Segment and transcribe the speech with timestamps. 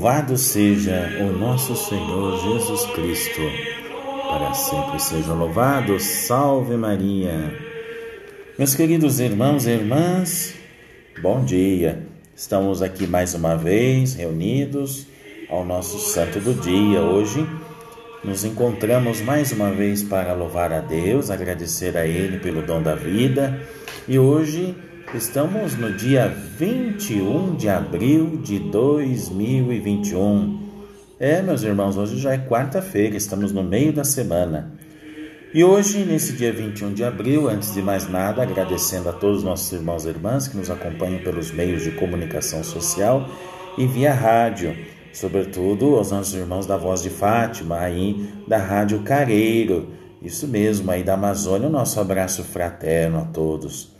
[0.00, 3.42] Louvado seja o nosso Senhor Jesus Cristo,
[4.30, 6.00] para sempre seja louvado.
[6.00, 7.52] Salve Maria.
[8.58, 10.54] Meus queridos irmãos e irmãs,
[11.20, 12.02] bom dia.
[12.34, 15.06] Estamos aqui mais uma vez reunidos
[15.50, 17.02] ao nosso santo do dia.
[17.02, 17.46] Hoje
[18.24, 22.94] nos encontramos mais uma vez para louvar a Deus, agradecer a Ele pelo dom da
[22.94, 23.60] vida
[24.08, 24.74] e hoje
[25.12, 30.70] Estamos no dia 21 de abril de 2021.
[31.18, 34.72] É, meus irmãos, hoje já é quarta-feira, estamos no meio da semana.
[35.52, 39.42] E hoje, nesse dia 21 de abril, antes de mais nada, agradecendo a todos os
[39.42, 43.28] nossos irmãos e irmãs que nos acompanham pelos meios de comunicação social
[43.76, 44.76] e via rádio,
[45.12, 49.88] sobretudo aos nossos irmãos da Voz de Fátima, aí da Rádio Careiro,
[50.22, 53.98] isso mesmo, aí da Amazônia, o nosso abraço fraterno a todos.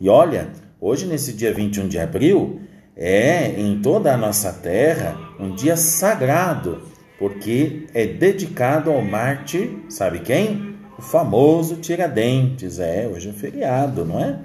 [0.00, 0.48] E olha,
[0.80, 2.60] hoje, nesse dia 21 de abril,
[2.96, 6.80] é em toda a nossa terra um dia sagrado,
[7.18, 10.74] porque é dedicado ao mártir, sabe quem?
[10.98, 12.78] O famoso Tiradentes.
[12.78, 14.38] É, hoje é feriado, não é?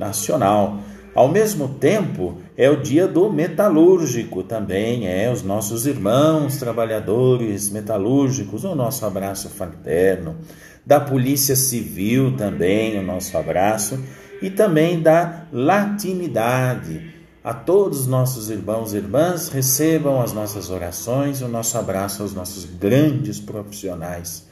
[0.00, 0.78] Nacional.
[1.14, 8.64] Ao mesmo tempo, é o dia do metalúrgico também, é os nossos irmãos trabalhadores metalúrgicos,
[8.64, 10.36] o nosso abraço fraterno.
[10.84, 14.02] Da Polícia Civil também, o nosso abraço
[14.40, 17.14] e também da latinidade.
[17.42, 22.32] A todos os nossos irmãos e irmãs, recebam as nossas orações, o nosso abraço aos
[22.32, 24.46] nossos grandes profissionais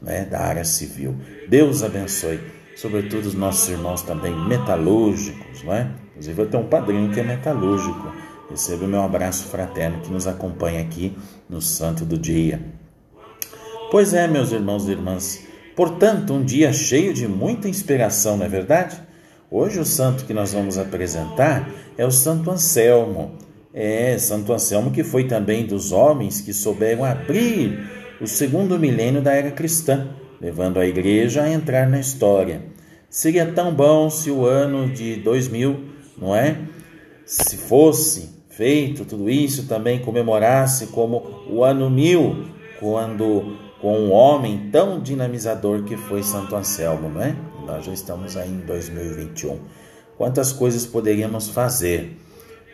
[0.00, 1.16] né, da área civil.
[1.48, 2.40] Deus abençoe,
[2.76, 5.90] sobretudo os nossos irmãos também metalúrgicos, não é?
[6.10, 8.12] Inclusive eu tenho um padrinho que é metalúrgico.
[8.48, 11.16] Receba o meu abraço fraterno que nos acompanha aqui
[11.50, 12.60] no Santo do Dia.
[13.90, 15.42] Pois é, meus irmãos e irmãs,
[15.74, 19.05] portanto, um dia cheio de muita inspiração, não é verdade?
[19.48, 23.36] Hoje o santo que nós vamos apresentar é o Santo Anselmo.
[23.72, 27.78] É, Santo Anselmo que foi também dos homens que souberam abrir
[28.20, 30.08] o segundo milênio da era cristã,
[30.40, 32.60] levando a igreja a entrar na história.
[33.08, 35.80] Seria tão bom se o ano de 2000,
[36.18, 36.56] não é?
[37.24, 42.46] Se fosse feito tudo isso, também comemorasse como o ano mil,
[42.80, 47.36] quando com um homem tão dinamizador que foi Santo Anselmo, não é?
[47.66, 49.58] Nós já estamos aí em 2021.
[50.16, 52.16] Quantas coisas poderíamos fazer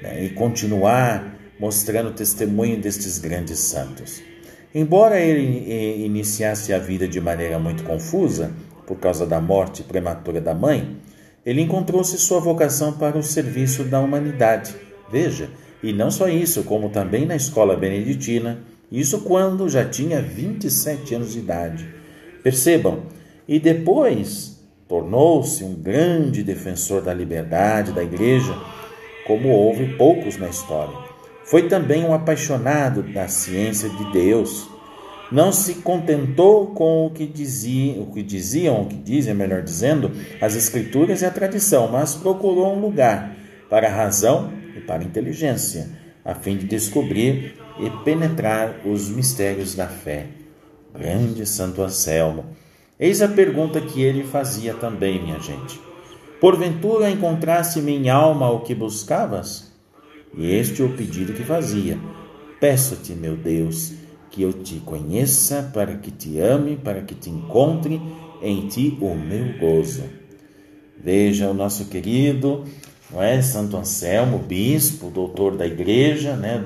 [0.03, 0.25] né?
[0.25, 4.21] e continuar mostrando o testemunho destes grandes santos.
[4.75, 8.53] Embora ele iniciasse a vida de maneira muito confusa,
[8.87, 10.99] por causa da morte prematura da mãe,
[11.45, 14.75] ele encontrou-se sua vocação para o serviço da humanidade.
[15.11, 15.49] Veja,
[15.83, 18.61] e não só isso, como também na escola beneditina,
[18.91, 21.89] isso quando já tinha 27 anos de idade.
[22.43, 23.05] Percebam,
[23.49, 24.52] e depois
[24.93, 28.55] tornou-se um grande defensor da liberdade da igreja,
[29.27, 30.95] como houve poucos na história.
[31.47, 34.69] Foi também um apaixonado da ciência de Deus.
[35.31, 40.55] Não se contentou com o que, o que diziam, o que dizem, melhor dizendo, as
[40.55, 43.35] escrituras e a tradição, mas procurou um lugar
[43.71, 45.89] para a razão e para a inteligência,
[46.23, 50.27] a fim de descobrir e penetrar os mistérios da fé.
[50.93, 52.45] Grande Santo Anselmo
[53.03, 55.81] Eis a pergunta que ele fazia também, minha gente.
[56.41, 59.73] Porventura encontrasse minha alma o que buscavas?
[60.39, 61.99] E este é o pedido que fazia.
[62.61, 63.93] Peço-te, meu Deus,
[64.31, 68.01] que eu te conheça, para que te ame, para que te encontre
[68.41, 70.05] em ti o meu gozo.
[70.97, 72.63] Veja o nosso querido,
[73.11, 76.65] não é, Santo Anselmo, bispo, doutor da igreja, né,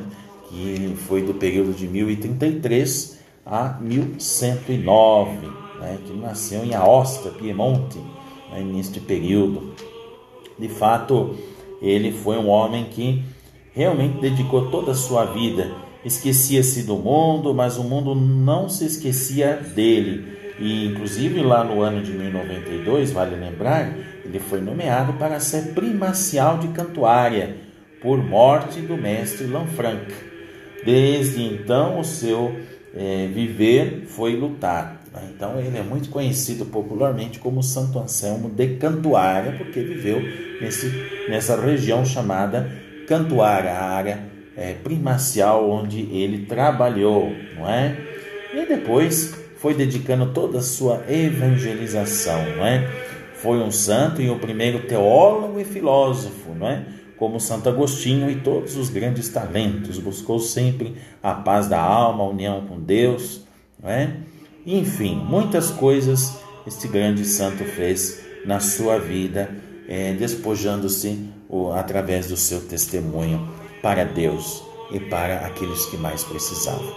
[0.51, 7.99] que foi do período de 1033 a 1109 né, que nasceu em Aosta, Piemonte,
[8.51, 9.75] né, neste período.
[10.59, 11.37] De fato,
[11.81, 13.23] ele foi um homem que
[13.73, 15.71] realmente dedicou toda a sua vida,
[16.05, 20.37] esquecia-se do mundo, mas o mundo não se esquecia dele.
[20.59, 23.95] E inclusive lá no ano de 1092, vale lembrar,
[24.25, 27.57] ele foi nomeado para ser primacial de Cantuária
[28.01, 30.11] por morte do mestre Lanfranc.
[30.85, 32.55] Desde então o seu
[32.95, 34.96] é, viver foi lutar.
[35.17, 35.31] Né?
[35.35, 40.21] Então ele é muito conhecido popularmente como Santo Anselmo de Cantuária, porque viveu
[40.61, 40.93] nesse,
[41.29, 42.71] nessa região chamada
[43.09, 44.25] Cantuária, a área
[44.57, 47.97] é, primacial onde ele trabalhou, não é?
[48.55, 52.87] E depois foi dedicando toda a sua evangelização, não é?
[53.35, 56.85] Foi um santo e o primeiro teólogo e filósofo, não é?
[57.17, 62.29] como Santo Agostinho e todos os grandes talentos, buscou sempre a paz da alma, a
[62.29, 63.43] união com Deus,
[63.83, 64.17] não é?
[64.67, 69.49] Enfim, muitas coisas este grande santo fez na sua vida,
[69.89, 71.31] é, despojando-se
[71.77, 73.49] através do seu testemunho
[73.81, 74.65] para Deus.
[74.93, 76.95] e para aqueles que mais precisavam.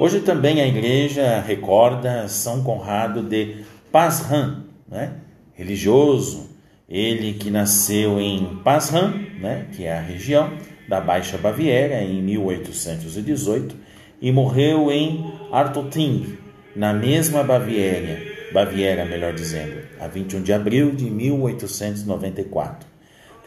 [0.00, 3.62] Hoje também a igreja recorda São Conrado de
[3.92, 5.12] Pazran, né?
[5.52, 6.48] religioso,
[6.88, 9.66] ele que nasceu em Pazran, né?
[9.72, 10.50] que é a região
[10.88, 13.76] da Baixa Baviera, em 1818,
[14.22, 16.38] e morreu em Artoting,
[16.78, 18.22] na mesma Baviera,
[18.52, 22.88] Baviera, melhor dizendo, a 21 de abril de 1894.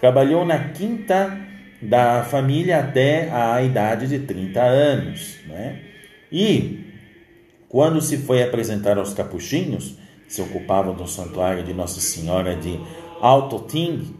[0.01, 1.37] Trabalhou na quinta
[1.81, 5.37] da família até a idade de 30 anos.
[5.47, 5.79] Né?
[6.29, 6.87] E,
[7.69, 9.97] quando se foi apresentar aos capuchinhos,
[10.27, 12.77] se ocupavam do santuário de Nossa Senhora de
[13.21, 14.13] Altoting,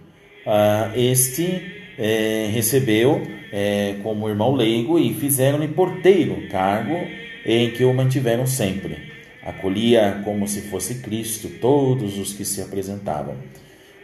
[0.46, 3.22] uh, este eh, recebeu
[3.52, 6.96] eh, como irmão leigo e fizeram-lhe porteiro, cargo
[7.45, 9.11] em que o mantiveram sempre.
[9.43, 13.35] Acolhia como se fosse Cristo todos os que se apresentavam,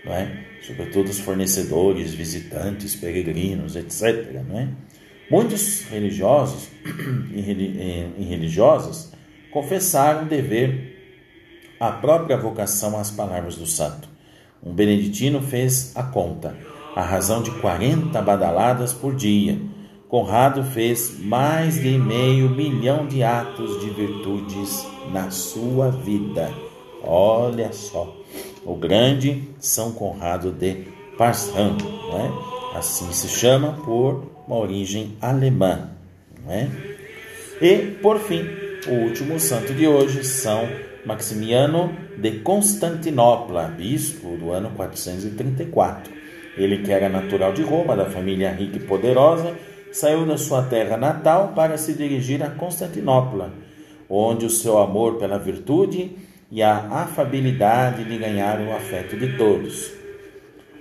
[0.03, 0.45] não é?
[0.61, 4.41] sobretudo os fornecedores, visitantes, peregrinos, etc.
[4.47, 4.67] Não é?
[5.29, 6.69] Muitos religiosos
[7.33, 9.11] e religiosas
[9.51, 10.95] confessaram dever
[11.79, 14.09] a própria vocação às palavras do santo.
[14.63, 16.57] Um beneditino fez a conta,
[16.95, 19.57] a razão de 40 badaladas por dia.
[20.09, 26.49] Conrado fez mais de meio milhão de atos de virtudes na sua vida.
[27.03, 28.15] Olha só,
[28.65, 30.87] o grande São Conrado de
[31.17, 31.75] Parsam,
[32.13, 32.31] né?
[32.73, 35.89] assim se chama por uma origem alemã.
[36.45, 36.71] Né?
[37.61, 38.45] E, por fim,
[38.87, 40.69] o último santo de hoje, São
[41.05, 46.13] Maximiano de Constantinopla, bispo do ano 434.
[46.55, 49.53] Ele que era natural de Roma, da família rica e poderosa,
[49.99, 53.51] saiu da sua terra natal para se dirigir a Constantinopla,
[54.07, 56.15] onde o seu amor pela virtude
[56.51, 59.91] e a afabilidade lhe ganharam o afeto de todos.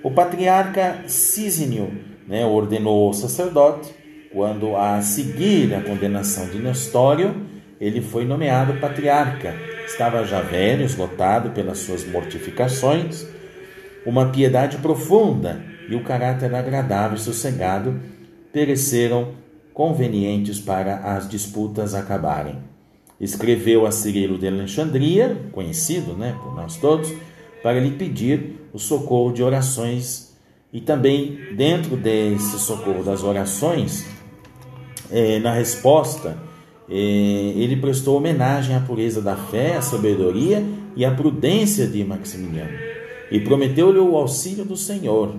[0.02, 1.90] O patriarca Císinio
[2.28, 3.94] né, ordenou o sacerdote,
[4.32, 7.34] quando a seguir a condenação de Nestório,
[7.80, 9.54] ele foi nomeado patriarca.
[9.86, 13.26] Estava já velho, esgotado pelas suas mortificações,
[14.04, 17.98] uma piedade profunda e o caráter agradável e sossegado
[18.56, 19.32] pereceram
[19.74, 22.56] convenientes para as disputas acabarem.
[23.20, 27.12] Escreveu a Cirilo de Alexandria, conhecido né, por nós todos,
[27.62, 30.34] para lhe pedir o socorro de orações
[30.72, 34.06] e também dentro desse socorro das orações,
[35.10, 36.38] é, na resposta,
[36.88, 40.64] é, ele prestou homenagem à pureza da fé, à sabedoria
[40.96, 42.72] e à prudência de Maximiliano
[43.30, 45.34] e prometeu-lhe o auxílio do Senhor.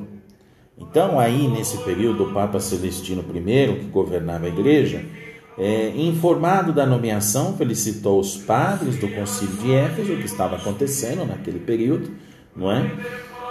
[0.77, 5.03] Então, aí nesse período, o Papa Celestino I, que governava a igreja,
[5.57, 11.25] é, informado da nomeação, felicitou os padres do concílio de Éfeso, o que estava acontecendo
[11.25, 12.11] naquele período,
[12.55, 12.91] não é?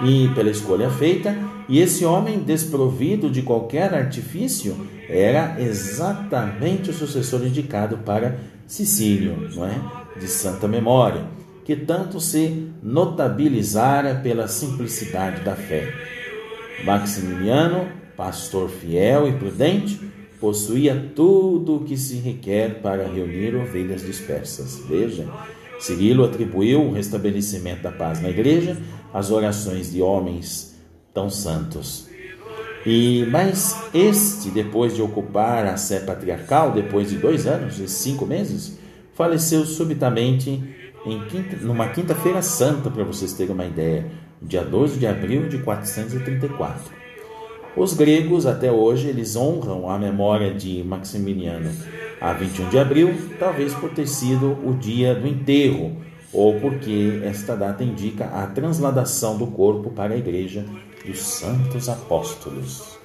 [0.02, 1.36] E pela escolha feita,
[1.68, 4.76] e esse homem desprovido de qualquer artifício
[5.08, 9.80] era exatamente o sucessor indicado para Sicílio, não é?
[10.18, 11.24] De santa memória,
[11.64, 16.15] que tanto se notabilizara pela simplicidade da fé.
[16.84, 20.00] Maximiliano, pastor fiel e prudente,
[20.40, 24.82] possuía tudo o que se requer para reunir ovelhas dispersas.
[24.88, 25.26] Veja,
[25.80, 28.76] Cirilo atribuiu o restabelecimento da paz na igreja
[29.12, 30.76] às orações de homens
[31.12, 32.08] tão santos.
[32.84, 38.24] E mas este, depois de ocupar a sé patriarcal, depois de dois anos e cinco
[38.24, 38.78] meses,
[39.14, 40.62] faleceu subitamente
[41.04, 44.06] em quinta, numa quinta-feira santa, para vocês terem uma ideia,
[44.40, 46.94] dia 12 de abril de 434.
[47.76, 51.70] Os gregos, até hoje, eles honram a memória de Maximiliano
[52.20, 55.96] a 21 de abril, talvez por ter sido o dia do enterro,
[56.32, 60.64] ou porque esta data indica a transladação do corpo para a igreja
[61.04, 62.96] dos santos apóstolos.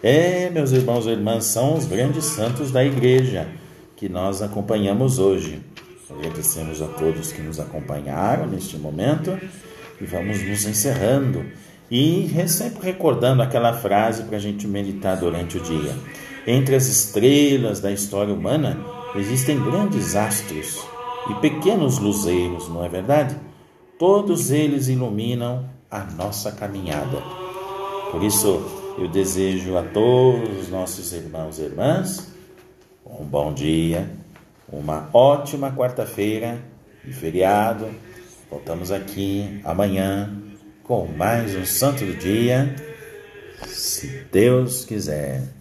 [0.00, 3.48] É, meus irmãos e irmãs, são os grandes santos da igreja
[3.96, 5.60] que nós acompanhamos hoje.
[6.08, 9.36] Agradecemos a todos que nos acompanharam neste momento
[10.00, 11.44] e vamos nos encerrando.
[11.90, 15.94] E sempre recordando aquela frase para a gente meditar durante o dia.
[16.46, 18.78] Entre as estrelas da história humana
[19.14, 20.86] existem grandes astros
[21.30, 23.36] e pequenos luzeiros, não é verdade?
[23.98, 27.22] Todos eles iluminam a nossa caminhada.
[28.10, 28.62] Por isso,
[28.98, 32.38] eu desejo a todos os nossos irmãos e irmãs
[33.18, 34.10] um bom dia,
[34.70, 36.58] uma ótima quarta-feira
[37.04, 37.88] de feriado
[38.50, 40.34] Voltamos aqui amanhã
[40.82, 42.74] com mais um Santo do Dia,
[43.66, 45.57] se Deus quiser.